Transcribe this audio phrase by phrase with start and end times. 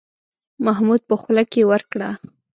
[0.65, 2.09] محمود په خوله کې ورکړه.